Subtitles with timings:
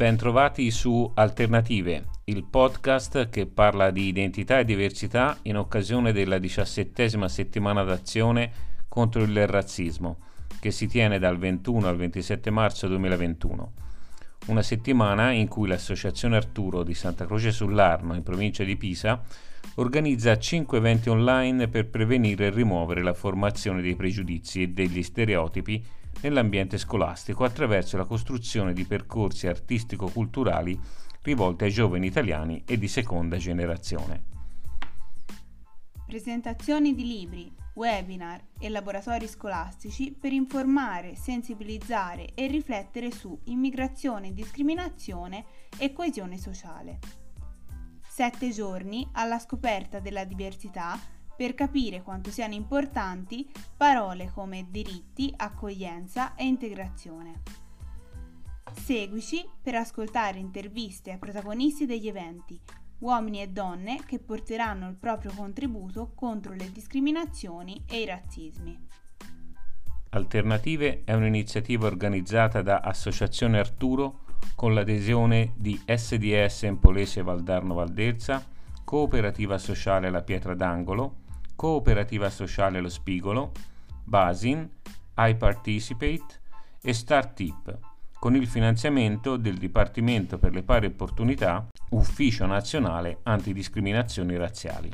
[0.00, 7.28] Bentrovati su Alternative, il podcast che parla di identità e diversità in occasione della diciassettesima
[7.28, 8.50] settimana d'azione
[8.88, 10.20] contro il razzismo,
[10.58, 13.72] che si tiene dal 21 al 27 marzo 2021.
[14.46, 19.22] Una settimana in cui l'Associazione Arturo di Santa Croce sull'Arno, in provincia di Pisa,
[19.74, 25.84] organizza 5 eventi online per prevenire e rimuovere la formazione dei pregiudizi e degli stereotipi
[26.22, 30.78] nell'ambiente scolastico attraverso la costruzione di percorsi artistico-culturali
[31.22, 34.28] rivolti ai giovani italiani e di seconda generazione.
[36.06, 45.44] Presentazioni di libri, webinar e laboratori scolastici per informare, sensibilizzare e riflettere su immigrazione, discriminazione
[45.78, 46.98] e coesione sociale.
[48.06, 50.98] Sette giorni alla scoperta della diversità
[51.40, 57.40] per capire quanto siano importanti parole come diritti, accoglienza e integrazione.
[58.74, 62.60] Seguici per ascoltare interviste ai protagonisti degli eventi,
[62.98, 68.88] uomini e donne che porteranno il proprio contributo contro le discriminazioni e i razzismi.
[70.10, 78.46] Alternative è un'iniziativa organizzata da Associazione Arturo con l'adesione di SDS Empolese Valdarno Valdelsa,
[78.84, 81.28] Cooperativa Sociale La Pietra d'Angolo,
[81.60, 83.52] Cooperativa Sociale Lo Spigolo,
[84.02, 84.66] Basin,
[85.14, 86.40] iParticipate
[86.80, 87.78] e StartTip,
[88.18, 94.88] con il finanziamento del Dipartimento per le Pari Opportunità, Ufficio Nazionale Antidiscriminazioni Razziali.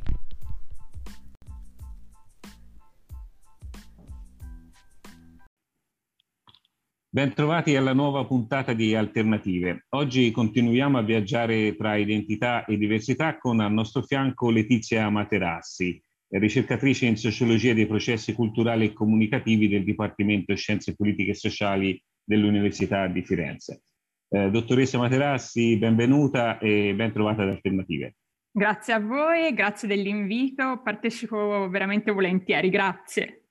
[7.08, 9.86] Bentrovati alla nuova puntata di Alternative.
[9.90, 17.06] Oggi continuiamo a viaggiare tra identità e diversità con al nostro fianco Letizia Materassi, ricercatrice
[17.06, 23.22] in sociologia dei processi culturali e comunicativi del Dipartimento Scienze Politiche e Sociali dell'Università di
[23.22, 23.82] Firenze.
[24.28, 28.16] Eh, dottoressa Materassi, benvenuta e ben trovata ad Alternative.
[28.50, 33.42] Grazie a voi, grazie dell'invito, partecipo veramente volentieri, grazie.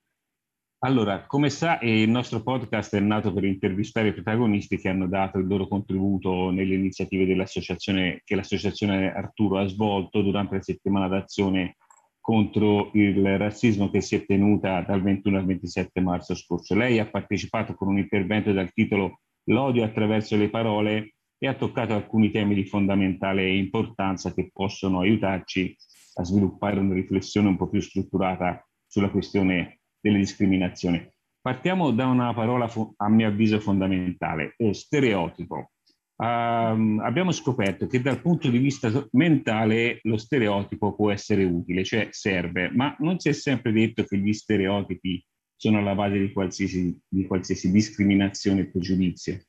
[0.79, 5.37] Allora, come sa, il nostro podcast è nato per intervistare i protagonisti che hanno dato
[5.37, 11.77] il loro contributo nelle iniziative dell'associazione che l'associazione Arturo ha svolto durante la settimana d'azione
[12.25, 16.73] contro il razzismo che si è tenuta dal 21 al 27 marzo scorso.
[16.73, 19.19] Lei ha partecipato con un intervento dal titolo
[19.49, 25.77] L'odio attraverso le parole e ha toccato alcuni temi di fondamentale importanza che possono aiutarci
[26.15, 31.07] a sviluppare una riflessione un po' più strutturata sulla questione delle discriminazioni.
[31.39, 35.73] Partiamo da una parola a mio avviso fondamentale, stereotipo
[36.17, 42.07] um, abbiamo scoperto che dal punto di vista mentale lo stereotipo può essere utile, cioè
[42.11, 45.23] serve, ma non si è sempre detto che gli stereotipi
[45.55, 49.39] sono alla base di qualsiasi, di qualsiasi discriminazione e pregiudizio.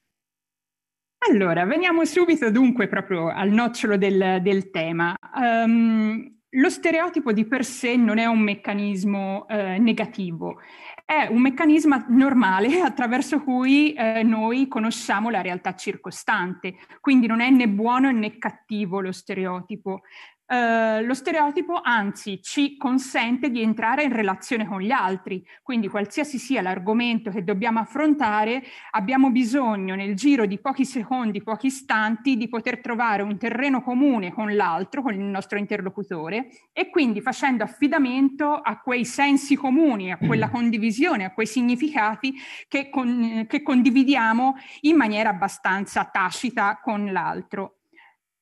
[1.29, 5.17] Allora, veniamo subito dunque proprio al nocciolo del, del tema.
[5.35, 10.59] Um, lo stereotipo di per sé non è un meccanismo eh, negativo,
[11.05, 17.51] è un meccanismo normale attraverso cui eh, noi conosciamo la realtà circostante, quindi non è
[17.51, 20.03] né buono né cattivo lo stereotipo,
[20.49, 26.39] Uh, lo stereotipo anzi ci consente di entrare in relazione con gli altri, quindi qualsiasi
[26.39, 28.63] sia l'argomento che dobbiamo affrontare,
[28.93, 34.33] abbiamo bisogno nel giro di pochi secondi, pochi istanti, di poter trovare un terreno comune
[34.33, 40.17] con l'altro, con il nostro interlocutore e quindi facendo affidamento a quei sensi comuni, a
[40.17, 42.35] quella condivisione, a quei significati
[42.69, 47.76] che, con, che condividiamo in maniera abbastanza tacita con l'altro.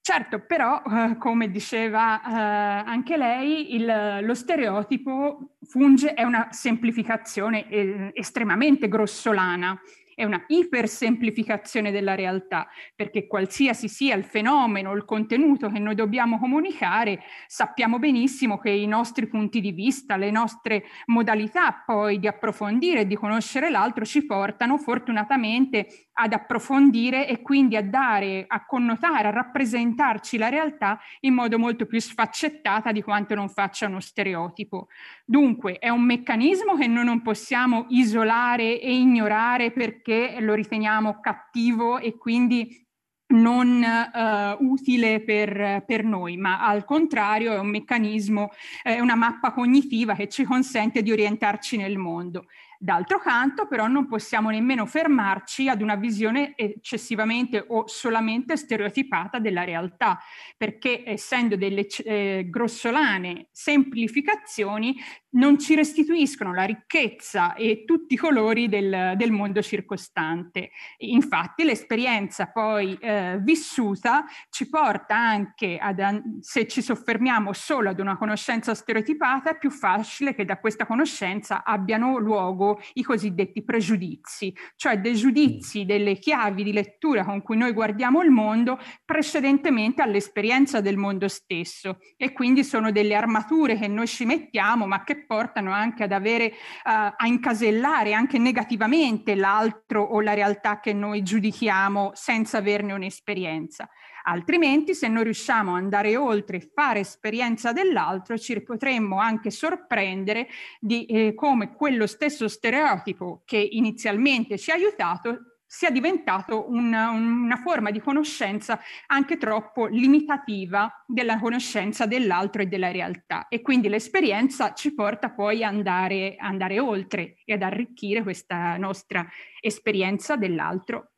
[0.07, 7.67] Certo, però, eh, come diceva eh, anche lei, il, lo stereotipo funge, è una semplificazione
[7.71, 9.81] eh, estremamente grossolana
[10.15, 16.39] è una ipersemplificazione della realtà, perché qualsiasi sia il fenomeno, il contenuto che noi dobbiamo
[16.39, 23.01] comunicare, sappiamo benissimo che i nostri punti di vista, le nostre modalità poi di approfondire
[23.01, 29.29] e di conoscere l'altro ci portano fortunatamente ad approfondire e quindi a dare, a connotare,
[29.29, 34.89] a rappresentarci la realtà in modo molto più sfaccettata di quanto non faccia uno stereotipo.
[35.25, 41.99] Dunque è un meccanismo che noi non possiamo isolare e ignorare perché lo riteniamo cattivo
[41.99, 42.83] e quindi
[43.27, 48.51] non uh, utile per, per, noi, ma al contrario è un meccanismo,
[48.83, 52.45] è una mappa cognitiva che ci consente di orientarci nel mondo.
[52.79, 59.65] D'altro canto, però, non possiamo nemmeno fermarci ad una visione eccessivamente o solamente stereotipata della
[59.65, 60.19] realtà,
[60.57, 64.97] perché essendo delle eh, grossolane semplificazioni,
[65.35, 70.71] non ci restituiscono la ricchezza e tutti i colori del, del mondo circostante.
[70.99, 78.17] Infatti l'esperienza poi eh, vissuta ci porta anche ad, se ci soffermiamo solo ad una
[78.17, 84.99] conoscenza stereotipata, è più facile che da questa conoscenza abbiano luogo i cosiddetti pregiudizi, cioè
[84.99, 85.87] dei giudizi, mm.
[85.87, 91.99] delle chiavi di lettura con cui noi guardiamo il mondo precedentemente all'esperienza del mondo stesso
[92.17, 96.47] e quindi sono delle armature che noi ci mettiamo ma che portano anche ad avere,
[96.47, 103.89] uh, a incasellare anche negativamente l'altro o la realtà che noi giudichiamo senza averne un'esperienza.
[104.27, 110.49] Altrimenti, se non riusciamo ad andare oltre e fare esperienza dell'altro, ci potremmo anche sorprendere
[110.81, 117.57] di eh, come quello stesso stereotipo che inizialmente ci ha aiutato sia diventato una, una,
[117.57, 118.79] forma di conoscenza
[119.09, 123.49] anche troppo limitativa della conoscenza dell'altro e della realtà.
[123.49, 129.27] E quindi l'esperienza ci porta poi ad andare, andare oltre e ad arricchire questa nostra
[129.61, 131.14] esperienza dell'altro.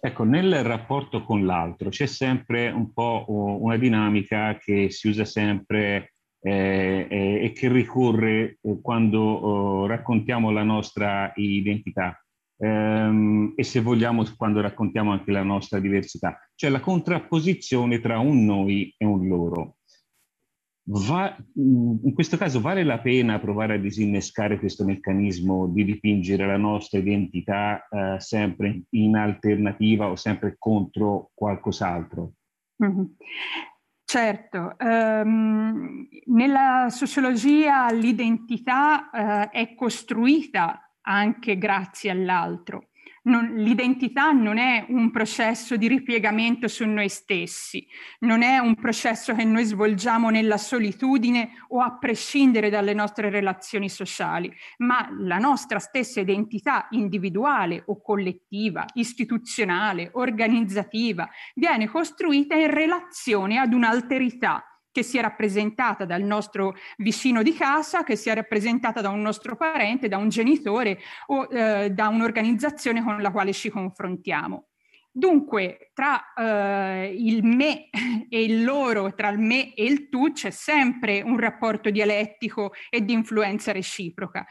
[0.00, 6.12] Ecco, nel rapporto con l'altro c'è sempre un po' una dinamica che si usa sempre
[6.40, 12.20] eh, eh, e che ricorre eh, quando oh, raccontiamo la nostra identità
[12.58, 18.44] ehm, e se vogliamo quando raccontiamo anche la nostra diversità, cioè la contrapposizione tra un
[18.44, 19.77] noi e un loro.
[20.90, 26.56] Va, in questo caso vale la pena provare a disinnescare questo meccanismo di dipingere la
[26.56, 32.32] nostra identità eh, sempre in alternativa o sempre contro qualcos'altro?
[32.82, 33.04] Mm-hmm.
[34.02, 42.88] Certo, um, nella sociologia l'identità uh, è costruita anche grazie all'altro
[43.28, 47.86] non, l'identità non è un processo di ripiegamento su noi stessi,
[48.20, 53.88] non è un processo che noi svolgiamo nella solitudine o a prescindere dalle nostre relazioni
[53.88, 63.58] sociali, ma la nostra stessa identità individuale o collettiva, istituzionale, organizzativa, viene costruita in relazione
[63.58, 69.20] ad un'alterità che sia rappresentata dal nostro vicino di casa, che sia rappresentata da un
[69.20, 74.68] nostro parente, da un genitore o eh, da un'organizzazione con la quale ci confrontiamo.
[75.10, 77.88] Dunque, tra eh, il me
[78.28, 83.04] e il loro, tra il me e il tu, c'è sempre un rapporto dialettico e
[83.04, 84.46] di influenza reciproca.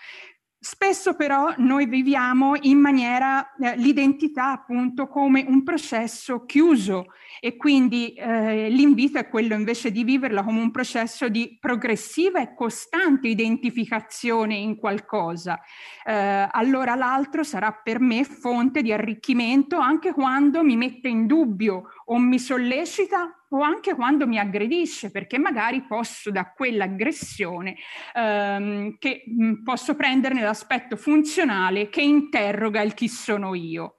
[0.59, 7.06] Spesso però noi viviamo in maniera eh, l'identità appunto come un processo chiuso
[7.39, 12.56] e quindi eh, l'invito è quello invece di viverla come un processo di progressiva e
[12.56, 15.59] costante identificazione in qualcosa.
[16.04, 21.83] Eh, allora l'altro sarà per me fonte di arricchimento anche quando mi mette in dubbio
[22.09, 27.75] o mi sollecita o anche quando mi aggredisce, perché magari posso da quell'aggressione
[28.15, 29.24] ehm, che
[29.63, 33.97] posso prenderne l'aspetto funzionale che interroga il chi sono io.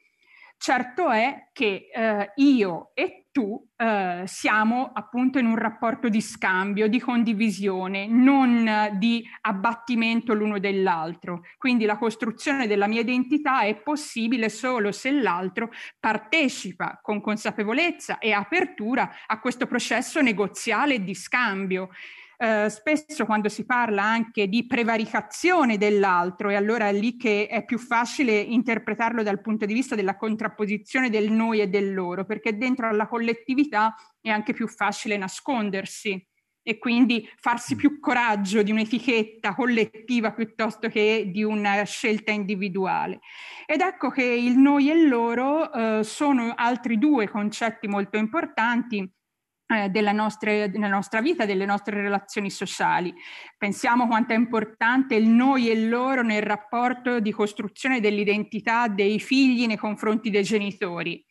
[0.59, 6.89] Certo è che eh, io e tu eh, siamo appunto in un rapporto di scambio,
[6.89, 11.43] di condivisione, non di abbattimento l'uno dell'altro.
[11.57, 15.71] Quindi la costruzione della mia identità è possibile solo se l'altro
[16.01, 21.91] partecipa con consapevolezza e apertura a questo processo negoziale di scambio.
[22.41, 27.65] Eh, spesso quando si parla anche di prevaricazione dell'altro, e allora è lì che è
[27.65, 32.57] più facile interpretarlo dal punto di vista della contrapposizione del noi e del loro, perché
[32.57, 36.25] dentro alla collettività è anche più facile nascondersi
[36.63, 43.19] e quindi farsi più coraggio di un'etichetta collettiva piuttosto che di una scelta individuale.
[43.67, 49.11] Ed ecco che il noi e il loro eh, sono altri due concetti molto importanti
[49.91, 53.15] della, nostra, della, nostra, vita, delle nostre relazioni sociali.
[53.59, 59.67] Pensiamo quanto è importante il noi e loro nel rapporto di costruzione dell'identità dei figli
[59.67, 61.23] nei confronti dei genitori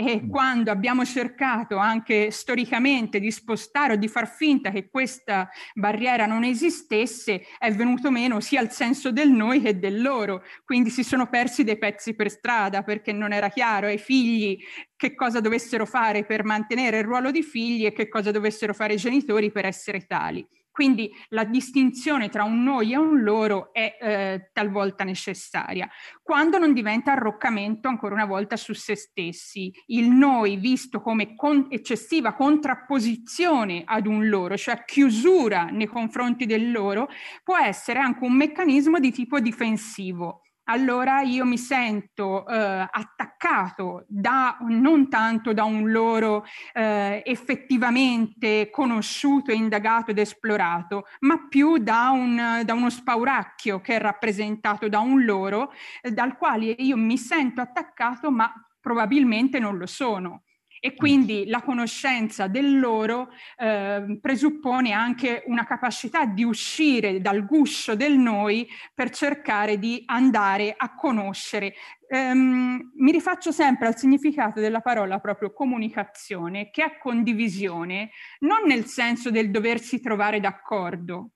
[0.00, 6.24] e quando abbiamo cercato anche storicamente di spostare o di far finta che questa barriera
[6.24, 10.44] non esistesse, è venuto meno sia il senso del noi che del loro.
[10.64, 14.58] Quindi si sono persi dei pezzi per strada perché non era chiaro ai figli
[14.94, 18.94] che cosa dovessero fare per mantenere il ruolo di figli e che cosa dovessero fare
[18.94, 20.46] i genitori per essere tali.
[20.78, 25.88] Quindi la distinzione tra un noi e un loro è eh, talvolta necessaria.
[26.22, 31.66] Quando non diventa arroccamento ancora una volta su se stessi, il noi visto come con
[31.68, 37.08] eccessiva contrapposizione ad un loro, cioè chiusura nei confronti del loro,
[37.42, 42.54] può essere anche un meccanismo di tipo difensivo allora io mi sento eh,
[42.90, 51.78] attaccato da, non tanto da un loro eh, effettivamente conosciuto, indagato ed esplorato, ma più
[51.78, 55.72] da, un, da uno spauracchio che è rappresentato da un loro,
[56.02, 60.42] eh, dal quale io mi sento attaccato, ma probabilmente non lo sono.
[60.80, 67.96] E quindi la conoscenza del loro eh, presuppone anche una capacità di uscire dal guscio
[67.96, 71.74] del noi per cercare di andare a conoscere.
[72.10, 78.86] Um, mi rifaccio sempre al significato della parola proprio comunicazione, che è condivisione, non nel
[78.86, 81.32] senso del doversi trovare d'accordo,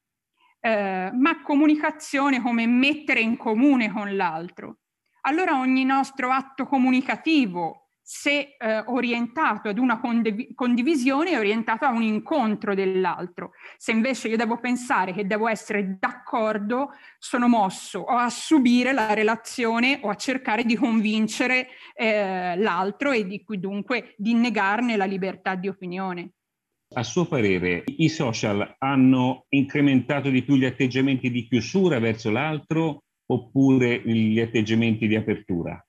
[0.61, 4.79] eh, ma comunicazione come mettere in comune con l'altro.
[5.23, 11.91] Allora ogni nostro atto comunicativo se eh, orientato ad una condiv- condivisione è orientato a
[11.91, 13.53] un incontro dell'altro.
[13.77, 19.15] Se invece io devo pensare che devo essere d'accordo, sono mosso o a subire la
[19.15, 25.55] relazione o a cercare di convincere eh, l'altro e di, dunque di negarne la libertà
[25.55, 26.33] di opinione.
[26.95, 33.05] A suo parere, i social hanno incrementato di più gli atteggiamenti di chiusura verso l'altro
[33.31, 35.83] oppure gli atteggiamenti di apertura?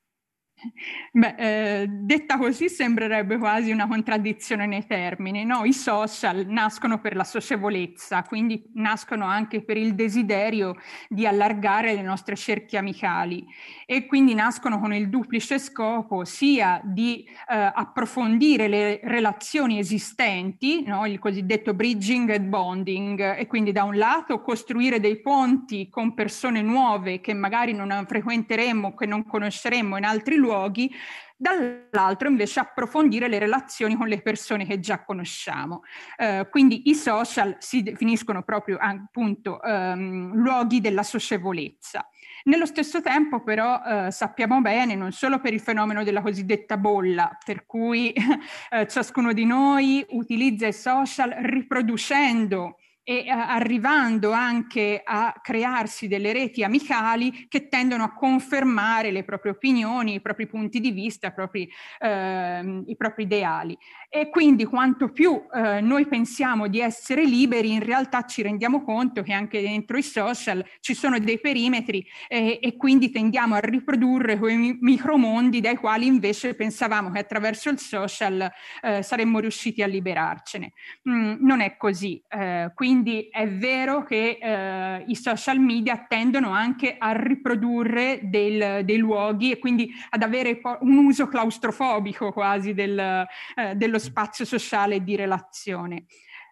[1.12, 5.46] Beh, eh, detta così sembrerebbe quasi una contraddizione nei termini.
[5.46, 5.64] No?
[5.66, 10.76] I social nascono per la socievolezza, quindi nascono anche per il desiderio
[11.08, 13.46] di allargare le nostre cerchie amicali
[13.86, 21.06] e quindi nascono con il duplice scopo sia di eh, approfondire le relazioni esistenti, no?
[21.06, 26.62] il cosiddetto bridging and bonding, e quindi da un lato costruire dei ponti con persone
[26.62, 30.92] nuove che magari non frequenteremo, che non conosceremo in altri luoghi, luoghi,
[31.36, 35.82] dall'altro invece approfondire le relazioni con le persone che già conosciamo.
[36.16, 42.08] Eh, quindi i social si definiscono proprio appunto ehm, luoghi della socievolezza.
[42.46, 47.38] Nello stesso tempo però eh, sappiamo bene, non solo per il fenomeno della cosiddetta bolla,
[47.44, 48.14] per cui
[48.70, 56.32] eh, ciascuno di noi utilizza i social riproducendo e uh, arrivando anche a crearsi delle
[56.32, 61.34] reti amicali che tendono a confermare le proprie opinioni, i propri punti di vista, i
[61.34, 61.70] propri,
[62.00, 63.78] uh, i propri ideali.
[64.16, 69.24] E quindi quanto più uh, noi pensiamo di essere liberi, in realtà ci rendiamo conto
[69.24, 74.38] che anche dentro i social ci sono dei perimetri eh, e quindi tendiamo a riprodurre
[74.38, 78.48] quei micromondi dai quali invece pensavamo che attraverso il social
[78.84, 80.74] eh, saremmo riusciti a liberarcene.
[81.10, 82.22] Mm, non è così.
[82.30, 88.98] Eh, quindi è vero che eh, i social media tendono anche a riprodurre del, dei
[88.98, 95.16] luoghi e quindi ad avere un uso claustrofobico quasi del, eh, dello spazio sociale di
[95.16, 96.06] relazione.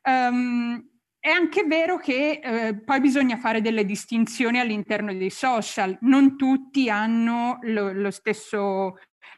[0.04, 0.84] Um,
[1.20, 5.96] è anche vero che eh, poi bisogna fare delle distinzioni all'interno dei social.
[6.02, 8.98] Non tutti hanno lo, lo stesso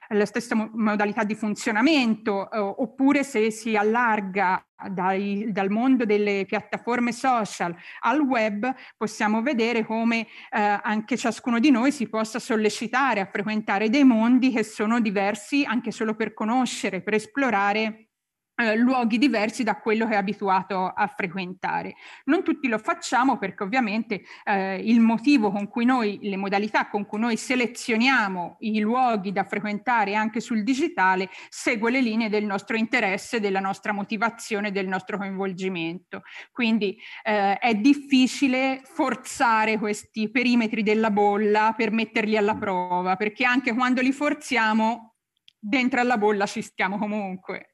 [0.09, 7.11] la stessa modalità di funzionamento, eh, oppure se si allarga dai, dal mondo delle piattaforme
[7.11, 13.29] social al web, possiamo vedere come eh, anche ciascuno di noi si possa sollecitare a
[13.31, 18.12] frequentare dei mondi che sono diversi anche solo per conoscere, per esplorare
[18.55, 21.95] eh, luoghi diversi da quello che è abituato a frequentare.
[22.25, 27.05] Non tutti lo facciamo perché ovviamente eh, il motivo con cui noi, le modalità con
[27.05, 32.77] cui noi selezioniamo i luoghi da frequentare anche sul digitale segue le linee del nostro
[32.77, 36.21] interesse, della nostra motivazione, del nostro coinvolgimento.
[36.51, 43.73] Quindi eh, è difficile forzare questi perimetri della bolla per metterli alla prova, perché anche
[43.73, 45.15] quando li forziamo
[45.57, 47.72] dentro alla bolla ci stiamo comunque.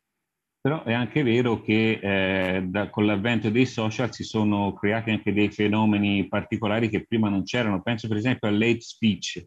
[0.62, 5.32] Però è anche vero che eh, da, con l'avvento dei social si sono creati anche
[5.32, 7.82] dei fenomeni particolari che prima non c'erano.
[7.82, 9.46] Penso per esempio all'hate speech,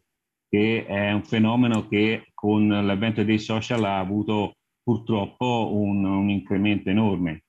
[0.49, 6.89] che è un fenomeno che con l'avvento dei social ha avuto purtroppo un, un incremento
[6.89, 7.45] enorme.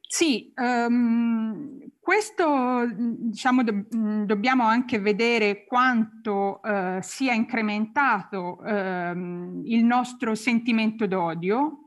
[0.00, 3.84] Sì, um, questo diciamo do,
[4.24, 11.83] dobbiamo anche vedere quanto uh, sia incrementato uh, il nostro sentimento d'odio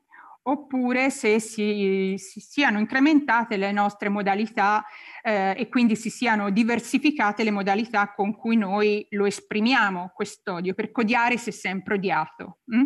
[0.48, 4.84] oppure se si, si siano incrementate le nostre modalità
[5.22, 11.02] eh, e quindi si siano diversificate le modalità con cui noi lo esprimiamo, quest'odio, perché
[11.02, 12.60] odiare si è sempre odiato.
[12.74, 12.84] Mm?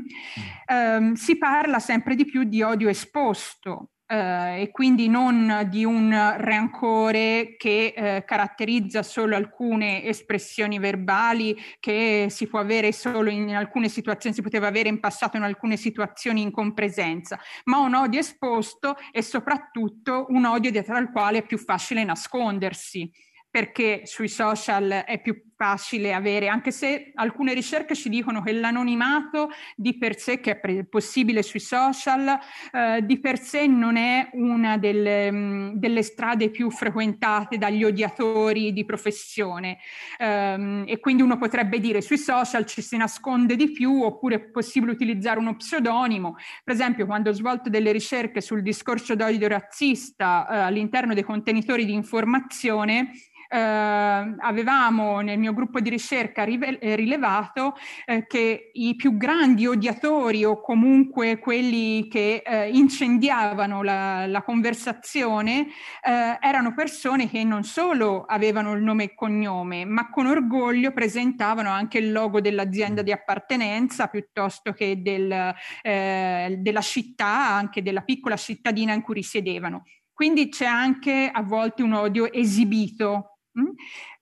[0.66, 6.12] Eh, si parla sempre di più di odio esposto, eh, e quindi non di un
[6.38, 13.88] rancore che eh, caratterizza solo alcune espressioni verbali che si può avere solo in alcune
[13.88, 18.98] situazioni, si poteva avere in passato in alcune situazioni in compresenza, ma un odio esposto
[19.14, 23.10] e soprattutto un odio dietro al quale è più facile nascondersi
[23.52, 29.52] perché sui social è più facile avere, anche se alcune ricerche ci dicono che l'anonimato
[29.76, 32.36] di per sé, che è possibile sui social,
[32.72, 38.74] eh, di per sé non è una delle, mh, delle, strade più frequentate dagli odiatori
[38.74, 39.78] di professione.
[40.18, 44.40] Um, e quindi uno potrebbe dire sui social ci si nasconde di più oppure è
[44.40, 46.38] possibile utilizzare uno pseudonimo.
[46.64, 51.86] Per esempio, quando ho svolto delle ricerche sul discorso d'odio razzista eh, all'interno dei contenitori
[51.86, 53.12] di informazione,
[53.54, 60.44] eh, avevamo nel mio gruppo di ricerca eh, rilevato eh, che i più grandi odiatori
[60.44, 65.68] o comunque quelli che eh, incendiavano la, la conversazione
[66.02, 71.70] eh, erano persone che non solo avevano il nome e cognome, ma con orgoglio presentavano
[71.70, 78.36] anche il logo dell'azienda di appartenenza piuttosto che del, eh, della città, anche della piccola
[78.36, 79.84] cittadina in cui risiedevano.
[80.14, 83.72] Quindi c'è anche a volte un odio esibito Mm?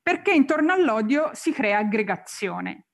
[0.10, 2.88] Perché intorno all'odio si crea aggregazione.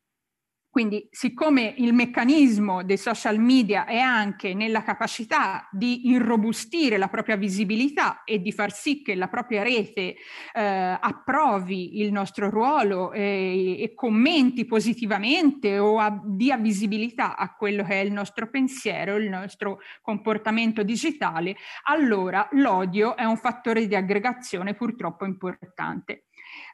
[0.70, 7.38] Quindi, siccome il meccanismo dei social media è anche nella capacità di irrobustire la propria
[7.38, 10.16] visibilità e di far sì che la propria rete
[10.54, 17.86] eh, approvi il nostro ruolo e, e commenti positivamente o a, dia visibilità a quello
[17.86, 23.96] che è il nostro pensiero, il nostro comportamento digitale, allora l'odio è un fattore di
[23.96, 26.25] aggregazione purtroppo importante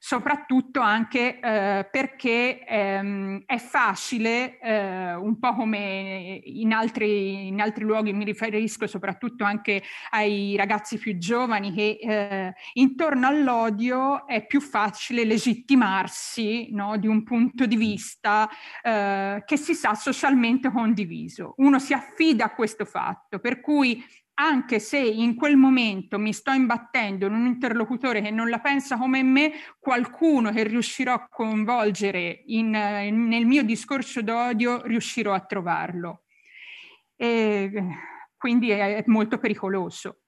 [0.03, 7.83] soprattutto anche eh, perché ehm, è facile, eh, un po' come in altri, in altri,
[7.83, 14.59] luoghi, mi riferisco soprattutto anche ai ragazzi più giovani, che eh, intorno all'odio è più
[14.59, 18.49] facile legittimarsi no, di un punto di vista
[18.81, 21.53] eh, che si sa socialmente condiviso.
[21.57, 24.03] Uno si affida a questo fatto, per cui
[24.35, 28.97] anche se in quel momento mi sto imbattendo in un interlocutore che non la pensa
[28.97, 35.41] come me, qualcuno che riuscirò a coinvolgere in, in, nel mio discorso d'odio riuscirò a
[35.41, 36.23] trovarlo.
[37.15, 37.71] E
[38.35, 40.21] quindi è molto pericoloso.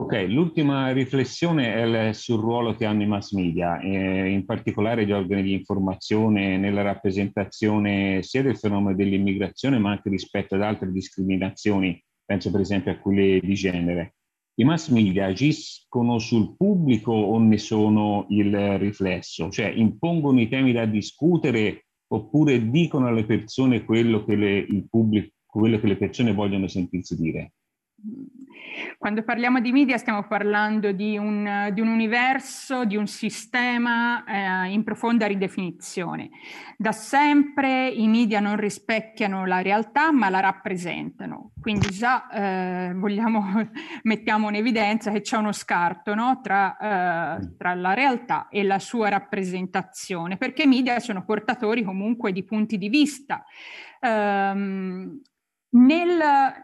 [0.00, 5.10] Ok, l'ultima riflessione è sul ruolo che hanno i mass media, eh, in particolare gli
[5.10, 12.00] organi di informazione nella rappresentazione sia del fenomeno dell'immigrazione ma anche rispetto ad altre discriminazioni
[12.28, 14.16] penso per esempio a quelle di genere.
[14.56, 19.48] I mass media agiscono sul pubblico o ne sono il riflesso?
[19.48, 25.80] Cioè impongono i temi da discutere oppure dicono alle persone quello che le, pubblico, quello
[25.80, 27.52] che le persone vogliono sentirsi dire?
[28.96, 34.72] Quando parliamo di media stiamo parlando di un, di un universo, di un sistema eh,
[34.72, 36.30] in profonda ridefinizione.
[36.76, 43.68] Da sempre i media non rispecchiano la realtà ma la rappresentano, quindi già eh, vogliamo,
[44.04, 46.40] mettiamo in evidenza che c'è uno scarto no?
[46.40, 46.76] tra,
[47.38, 52.44] eh, tra, la realtà e la sua rappresentazione, perché i media sono portatori comunque di
[52.44, 53.44] punti di vista.
[54.00, 55.20] Um,
[55.70, 56.18] nel,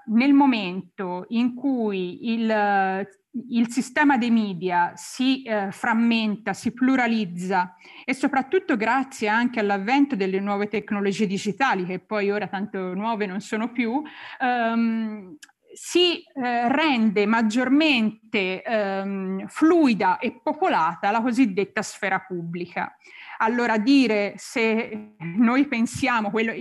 [0.07, 3.07] nel, momento in cui il,
[3.51, 10.41] il sistema dei media si eh, frammenta, si pluralizza e soprattutto grazie anche all'avvento delle
[10.41, 14.03] nuove tecnologie digitali, che poi ora tanto nuove non sono più,
[14.41, 15.37] ehm,
[15.75, 22.97] si eh, rende maggiormente ehm, fluida e popolata la cosiddetta sfera pubblica.
[23.45, 26.53] Allora dire se noi pensiamo, quello,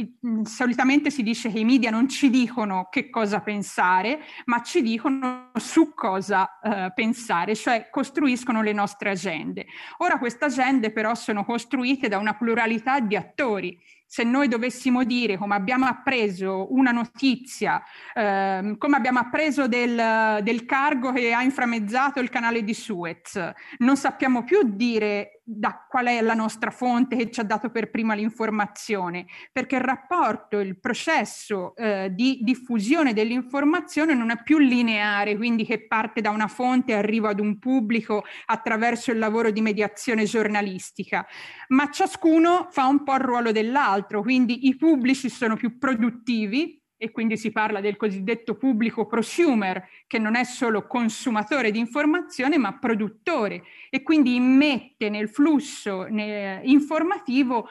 [0.44, 5.52] solitamente si dice che i media non ci dicono che cosa pensare, ma ci dicono
[5.56, 9.66] su cosa eh, pensare, cioè costruiscono le nostre agende.
[10.00, 13.80] Ora queste agende però sono costruite da una pluralità di attori
[14.14, 17.82] se noi dovessimo dire come abbiamo appreso una notizia,
[18.14, 23.98] eh, come abbiamo appreso del, del cargo che ha inframmezzato il canale di Suez, non
[23.98, 28.14] sappiamo più dire da qual è la nostra fonte che ci ha dato per prima
[28.14, 35.66] l'informazione, perché il rapporto, il processo eh, di diffusione dell'informazione non è più lineare, quindi
[35.66, 40.24] che parte da una fonte e arriva ad un pubblico attraverso il lavoro di mediazione
[40.24, 41.26] giornalistica,
[41.70, 47.12] ma ciascuno fa un po' il ruolo dell'altro, quindi i pubblici sono più produttivi, e
[47.12, 52.78] quindi si parla del cosiddetto pubblico prosumer, che non è solo consumatore di informazione, ma
[52.80, 57.68] produttore e quindi immette nel flusso informativo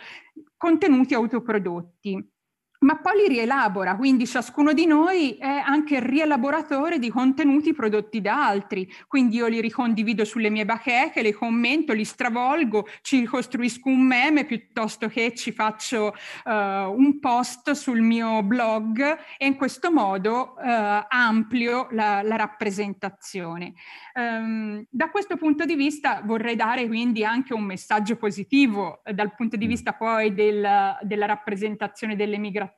[0.58, 2.31] contenuti autoprodotti.
[2.82, 8.20] Ma poi li rielabora, quindi ciascuno di noi è anche il rielaboratore di contenuti prodotti
[8.20, 13.88] da altri, quindi io li ricondivido sulle mie bacheche, li commento, li stravolgo, ci ricostruisco
[13.88, 16.14] un meme piuttosto che ci faccio
[16.44, 19.00] uh, un post sul mio blog
[19.38, 23.74] e in questo modo uh, amplio la, la rappresentazione.
[24.14, 29.34] Um, da questo punto di vista vorrei dare quindi anche un messaggio positivo eh, dal
[29.34, 29.68] punto di mm.
[29.68, 32.70] vista poi del, della rappresentazione delle migrazioni,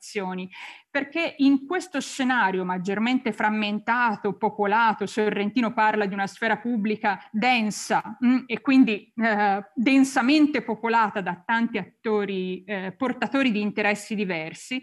[0.91, 8.29] perché in questo scenario maggiormente frammentato, popolato, Sorrentino parla di una sfera pubblica densa mh,
[8.29, 14.81] mm, e quindi eh, densamente popolata da tanti attori eh, portatori di interessi diversi,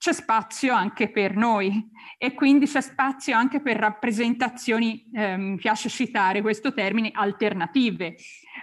[0.00, 5.90] c'è spazio anche per noi e quindi c'è spazio anche per rappresentazioni, eh, mi piace
[5.90, 8.16] citare questo termine, alternative.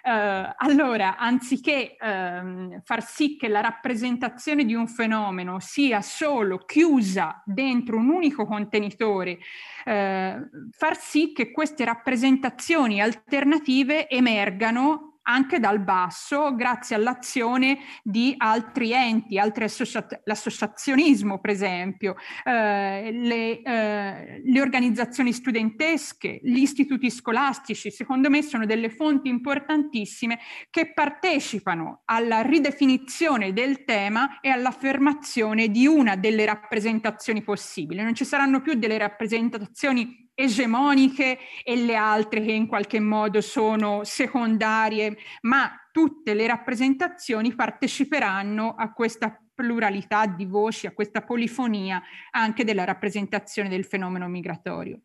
[0.03, 7.43] Eh, allora, anziché eh, far sì che la rappresentazione di un fenomeno sia solo chiusa
[7.45, 9.37] dentro un unico contenitore,
[9.85, 10.39] eh,
[10.71, 19.37] far sì che queste rappresentazioni alternative emergano anche dal basso grazie all'azione di altri enti,
[19.37, 28.29] altri associa- l'associazionismo per esempio, eh, le, eh, le organizzazioni studentesche, gli istituti scolastici, secondo
[28.29, 36.15] me sono delle fonti importantissime che partecipano alla ridefinizione del tema e all'affermazione di una
[36.15, 38.01] delle rappresentazioni possibili.
[38.01, 44.03] Non ci saranno più delle rappresentazioni egemoniche e le altre che in qualche modo sono
[44.03, 52.63] secondarie, ma tutte le rappresentazioni parteciperanno a questa pluralità di voci, a questa polifonia anche
[52.63, 55.01] della rappresentazione del fenomeno migratorio.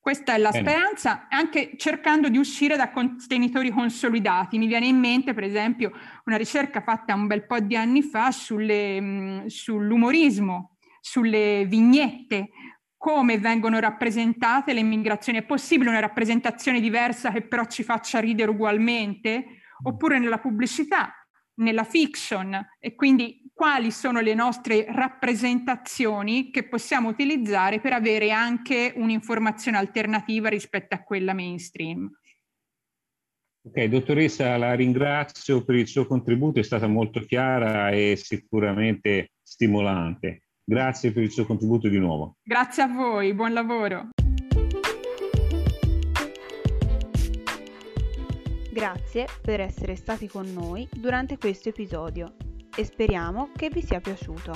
[0.00, 0.68] Questa è la Bene.
[0.68, 4.58] speranza, anche cercando di uscire da contenitori consolidati.
[4.58, 5.92] Mi viene in mente, per esempio,
[6.24, 12.48] una ricerca fatta un bel po' di anni fa sulle, mh, sull'umorismo, sulle vignette,
[12.98, 15.38] come vengono rappresentate le migrazioni.
[15.38, 19.60] È possibile una rappresentazione diversa che però ci faccia ridere ugualmente?
[19.84, 21.14] Oppure nella pubblicità,
[21.60, 28.92] nella fiction e quindi quali sono le nostre rappresentazioni che possiamo utilizzare per avere anche
[28.94, 32.10] un'informazione alternativa rispetto a quella mainstream.
[33.62, 40.47] Ok, dottoressa, la ringrazio per il suo contributo, è stata molto chiara e sicuramente stimolante.
[40.70, 42.36] Grazie per il suo contributo di nuovo.
[42.42, 44.08] Grazie a voi, buon lavoro.
[48.70, 52.34] Grazie per essere stati con noi durante questo episodio
[52.76, 54.52] e speriamo che vi sia piaciuto.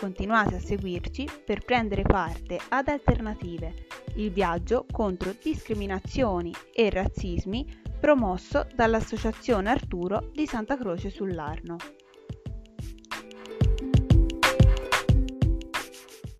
[0.00, 3.74] Continuate a seguirci per prendere parte ad Alternative,
[4.14, 7.66] il viaggio contro discriminazioni e razzismi
[8.00, 11.76] promosso dall'Associazione Arturo di Santa Croce sull'Arno.